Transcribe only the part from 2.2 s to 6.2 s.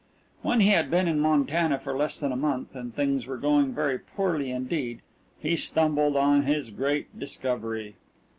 a month and things were going very poorly indeed, he stumbled